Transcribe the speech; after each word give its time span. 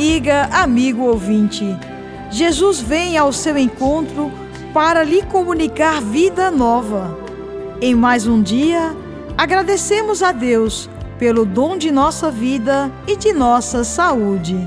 amiga, 0.00 0.48
amigo 0.50 1.02
ouvinte, 1.02 1.76
Jesus 2.30 2.80
vem 2.80 3.18
ao 3.18 3.30
seu 3.34 3.58
encontro 3.58 4.32
para 4.72 5.04
lhe 5.04 5.20
comunicar 5.24 6.00
vida 6.00 6.50
nova. 6.50 7.18
Em 7.82 7.94
mais 7.94 8.26
um 8.26 8.40
dia, 8.40 8.96
agradecemos 9.36 10.22
a 10.22 10.32
Deus 10.32 10.88
pelo 11.18 11.44
dom 11.44 11.76
de 11.76 11.90
nossa 11.90 12.30
vida 12.30 12.90
e 13.06 13.14
de 13.14 13.34
nossa 13.34 13.84
saúde. 13.84 14.66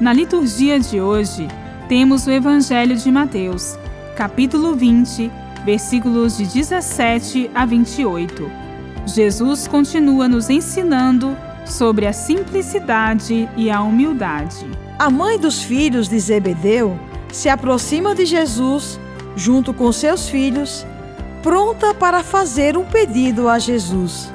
Na 0.00 0.12
liturgia 0.12 0.78
de 0.78 1.00
hoje, 1.00 1.48
temos 1.88 2.28
o 2.28 2.30
Evangelho 2.30 2.94
de 2.94 3.10
Mateus, 3.10 3.76
capítulo 4.14 4.76
20, 4.76 5.32
versículos 5.64 6.36
de 6.36 6.46
17 6.46 7.50
a 7.52 7.66
28. 7.66 8.48
Jesus 9.04 9.66
continua 9.66 10.28
nos 10.28 10.48
ensinando 10.48 11.36
sobre 11.70 12.06
a 12.06 12.12
simplicidade 12.12 13.48
e 13.56 13.70
a 13.70 13.80
humildade. 13.80 14.66
A 14.98 15.08
mãe 15.08 15.38
dos 15.38 15.62
filhos 15.62 16.08
de 16.08 16.18
Zebedeu 16.18 16.98
se 17.32 17.48
aproxima 17.48 18.14
de 18.14 18.26
Jesus, 18.26 18.98
junto 19.36 19.72
com 19.72 19.90
seus 19.92 20.28
filhos, 20.28 20.86
pronta 21.42 21.94
para 21.94 22.22
fazer 22.22 22.76
um 22.76 22.84
pedido 22.84 23.48
a 23.48 23.58
Jesus. 23.58 24.30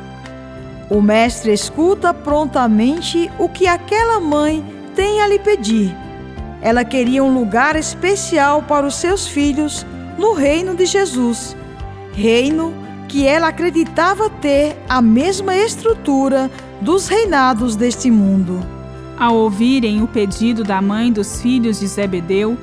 O 0.90 1.02
mestre 1.02 1.52
escuta 1.52 2.14
prontamente 2.14 3.30
o 3.38 3.50
que 3.50 3.68
aquela 3.68 4.20
mãe 4.20 4.64
tem 4.96 5.22
a 5.22 5.28
lhe 5.28 5.40
pedir. 5.40 5.96
Ela 6.62 6.84
queria 6.84 7.24
um 7.24 7.34
lugar 7.34 7.76
especial 7.76 8.64
para 8.64 8.86
os 8.86 8.96
seus 8.96 9.28
filhos 9.28 9.86
no 10.18 10.34
reino 10.34 10.74
de 10.74 10.86
Jesus, 10.86 11.56
reino 12.14 12.74
que 13.08 13.26
ela 13.26 13.48
acreditava 13.48 14.30
ter 14.30 14.76
a 14.90 15.02
mesma 15.02 15.56
estrutura 15.56 16.50
dos 16.82 17.08
reinados 17.08 17.76
deste 17.76 18.12
mundo. 18.12 18.60
Ao 19.18 19.36
ouvirem 19.36 20.02
o 20.02 20.08
pedido 20.08 20.64
da 20.64 20.82
mãe 20.82 21.12
dos 21.12 21.42
filhos 21.42 21.80
de 21.80 21.88
Zebedeu, 21.88 22.58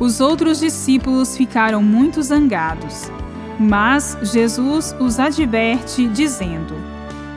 os 0.00 0.20
outros 0.20 0.60
discípulos 0.60 1.36
ficaram 1.36 1.82
muito 1.82 2.22
zangados. 2.22 3.10
Mas 3.58 4.16
Jesus 4.22 4.94
os 5.00 5.18
adverte, 5.18 6.06
dizendo: 6.08 6.74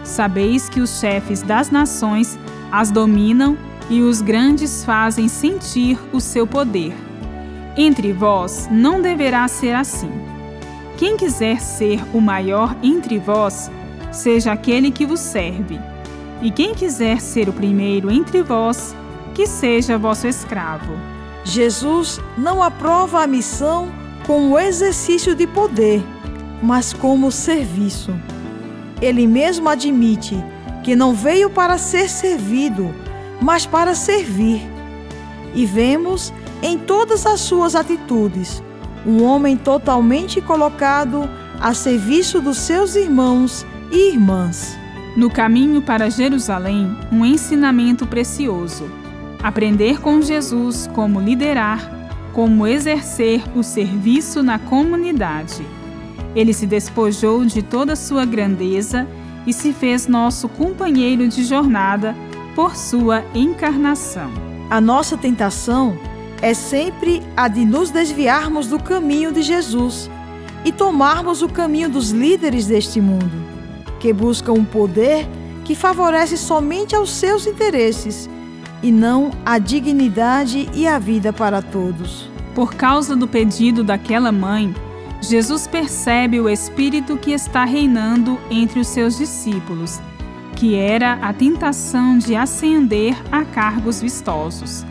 Sabeis 0.04 0.70
que 0.70 0.80
os 0.80 1.00
chefes 1.00 1.42
das 1.42 1.70
nações 1.70 2.38
as 2.72 2.92
dominam 2.92 3.58
e 3.90 4.02
os 4.02 4.22
grandes 4.22 4.86
fazem 4.86 5.28
sentir 5.28 6.00
o 6.14 6.22
seu 6.22 6.48
poder. 6.48 6.94
Entre 7.76 8.14
vós 8.14 8.70
não 8.72 9.02
deverá 9.02 9.48
ser 9.48 9.74
assim. 9.74 10.12
Quem 10.98 11.18
quiser 11.18 11.60
ser 11.60 12.02
o 12.14 12.22
maior 12.22 12.76
entre 12.84 13.18
vós, 13.18 13.72
seja 14.12 14.52
aquele 14.52 14.92
que 14.92 15.06
vos 15.06 15.20
serve. 15.20 15.80
E 16.42 16.50
quem 16.50 16.74
quiser 16.74 17.22
ser 17.22 17.48
o 17.48 17.54
primeiro 17.54 18.10
entre 18.12 18.42
vós, 18.42 18.96
que 19.34 19.46
seja 19.46 19.98
vosso 19.98 20.28
escravo. 20.28 20.94
Jesus 21.44 22.20
não 22.38 22.62
aprova 22.62 23.22
a 23.22 23.28
missão 23.28 23.90
como 24.26 24.58
exercício 24.60 25.36
de 25.36 25.46
poder, 25.48 26.04
mas 26.62 26.94
como 26.94 27.32
serviço. 27.32 28.14
Ele 29.02 29.26
mesmo 29.26 29.70
admite 29.70 30.36
que 30.84 30.96
não 30.96 31.14
veio 31.14 31.50
para 31.50 31.78
ser 31.78 32.10
servido, 32.10 32.94
mas 33.42 33.66
para 33.66 33.96
servir. 33.96 34.62
E 35.54 35.66
vemos 35.66 36.34
em 36.62 36.78
todas 36.78 37.26
as 37.26 37.40
suas 37.40 37.76
atitudes 37.76 38.64
um 39.06 39.24
homem 39.24 39.58
totalmente 39.58 40.40
colocado 40.42 41.28
a 41.60 41.74
serviço 41.74 42.40
dos 42.40 42.58
seus 42.58 42.96
irmãos 42.96 43.66
e 43.92 44.12
irmãs. 44.12 44.81
No 45.16 45.30
caminho 45.30 45.82
para 45.82 46.10
Jerusalém, 46.10 46.96
um 47.12 47.26
ensinamento 47.26 48.08
precioso. 48.08 48.90
Aprender 49.44 50.00
com 50.00 50.22
Jesus 50.22 50.90
como 50.94 51.20
liderar, 51.20 52.10
como 52.32 52.66
exercer 52.66 53.44
o 53.54 53.62
serviço 53.62 54.42
na 54.42 54.58
comunidade. 54.58 55.66
Ele 56.34 56.54
se 56.54 56.66
despojou 56.66 57.44
de 57.44 57.62
toda 57.62 57.96
sua 57.96 58.24
grandeza 58.24 59.06
e 59.46 59.52
se 59.52 59.74
fez 59.74 60.08
nosso 60.08 60.48
companheiro 60.48 61.28
de 61.28 61.44
jornada 61.44 62.16
por 62.56 62.78
sua 62.78 63.24
encarnação. 63.36 64.32
A 64.70 64.80
nossa 64.80 65.18
tentação 65.18 65.98
é 66.42 66.54
sempre 66.54 67.22
a 67.36 67.50
de 67.50 67.66
nos 67.66 67.90
desviarmos 67.90 68.68
do 68.68 68.82
caminho 68.82 69.34
de 69.34 69.42
Jesus 69.42 70.10
e 70.64 70.72
tomarmos 70.72 71.42
o 71.42 71.50
caminho 71.50 71.90
dos 71.90 72.12
líderes 72.12 72.68
deste 72.68 73.02
mundo, 73.02 73.32
que 74.02 74.12
buscam 74.12 74.54
um 74.54 74.66
poder 74.66 75.28
que 75.64 75.76
favorece 75.76 76.36
somente 76.36 76.96
aos 76.96 77.12
seus 77.12 77.46
interesses 77.46 78.28
e 78.82 78.92
não 78.92 79.30
a 79.46 79.60
dignidade 79.60 80.68
e 80.74 80.88
a 80.88 80.98
vida 80.98 81.32
para 81.32 81.62
todos. 81.62 82.28
Por 82.56 82.74
causa 82.74 83.16
do 83.16 83.28
pedido 83.28 83.84
daquela 83.84 84.32
mãe, 84.32 84.74
Jesus 85.22 85.68
percebe 85.68 86.42
o 86.42 86.50
espírito 86.50 87.16
que 87.16 87.32
está 87.32 87.64
reinando 87.64 88.40
entre 88.50 88.80
os 88.80 88.88
seus 88.88 89.20
discípulos, 89.20 90.02
que 90.56 90.76
era 90.76 91.14
a 91.22 91.32
tentação 91.32 92.18
de 92.18 92.36
ascender 92.36 93.16
a 93.32 93.46
cargos 93.46 94.02
vistosos. 94.02 94.84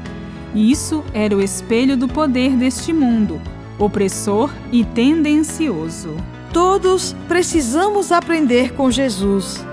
Isso 0.55 1.05
era 1.13 1.37
o 1.37 1.43
espelho 1.43 1.97
do 1.97 2.07
poder 2.07 2.57
deste 2.57 2.93
mundo, 2.93 3.41
opressor 3.77 4.53
e 4.71 4.85
tendencioso. 4.85 6.15
Todos 6.53 7.15
precisamos 7.29 8.11
aprender 8.11 8.73
com 8.75 8.91
Jesus. 8.91 9.65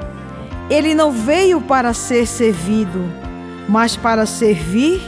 Ele 0.69 0.93
não 0.93 1.11
veio 1.11 1.61
para 1.61 1.93
ser 1.93 2.27
servido, 2.27 3.03
mas 3.67 3.95
para 3.95 4.25
servir 4.25 5.01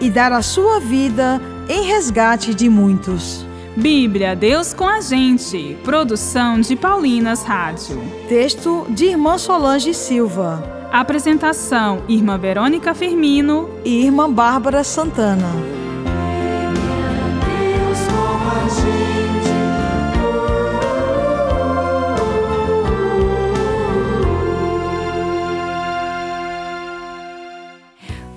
e 0.00 0.08
dar 0.08 0.32
a 0.32 0.42
sua 0.42 0.80
vida 0.80 1.40
em 1.68 1.84
resgate 1.84 2.54
de 2.54 2.68
muitos. 2.68 3.44
Bíblia, 3.76 4.34
Deus 4.34 4.74
com 4.74 4.86
a 4.86 5.00
gente. 5.00 5.76
Produção 5.84 6.60
de 6.60 6.74
Paulinas 6.74 7.42
Rádio. 7.42 8.02
Texto 8.28 8.86
de 8.88 9.06
Irmã 9.06 9.38
Solange 9.38 9.94
Silva. 9.94 10.62
Apresentação: 10.92 12.02
Irmã 12.08 12.36
Verônica 12.36 12.94
Firmino 12.94 13.70
e 13.84 14.04
Irmã 14.04 14.30
Bárbara 14.30 14.82
Santana. 14.82 15.69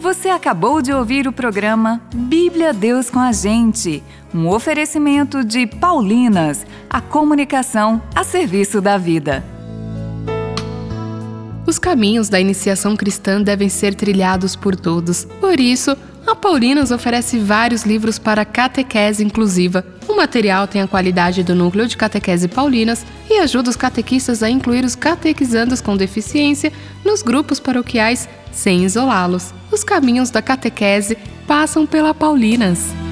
Você 0.04 0.28
acabou 0.28 0.82
de 0.82 0.92
ouvir 0.92 1.30
o 1.30 1.32
programa 1.32 2.02
Bíblia 2.14 2.74
Deus 2.74 3.10
com 3.10 3.20
a 3.20 3.32
Gente, 3.32 4.04
um 4.34 4.50
oferecimento 4.50 5.46
de 5.46 5.66
Paulinas, 5.66 6.66
a 6.90 7.00
comunicação 7.00 8.02
a 8.14 8.22
serviço 8.22 8.82
da 8.82 8.98
vida. 8.98 9.42
Os 11.66 11.80
caminhos 11.80 12.28
da 12.28 12.38
iniciação 12.38 12.98
cristã 12.98 13.42
devem 13.42 13.70
ser 13.70 13.96
trilhados 13.96 14.58
por 14.58 14.76
todos. 14.76 15.24
Por 15.40 15.58
isso, 15.58 15.98
a 16.26 16.36
Paulinas 16.36 16.92
oferece 16.92 17.38
vários 17.38 17.84
livros 17.84 18.18
para 18.18 18.46
catequese 18.46 19.24
inclusiva. 19.24 19.86
O 20.08 20.16
material 20.16 20.68
tem 20.68 20.82
a 20.82 20.88
qualidade 20.88 21.44
do 21.44 21.54
núcleo 21.54 21.88
de 21.88 21.98
catequese 21.98 22.48
Paulinas 22.48 23.06
e 23.30 23.40
ajuda 23.40 23.70
os 23.70 23.76
catequistas 23.76 24.42
a 24.42 24.50
incluir 24.50 24.86
os 24.86 24.96
catequizandos 24.96 25.82
com 25.82 25.98
deficiência 25.98 26.72
nos 27.04 27.22
grupos 27.22 27.60
paroquiais 27.60 28.28
sem 28.52 28.86
isolá-los. 28.86 29.54
Os 29.72 29.84
caminhos 29.84 30.30
da 30.30 30.42
catequese 30.42 31.18
passam 31.46 31.86
pela 31.86 32.14
Paulinas. 32.14 33.03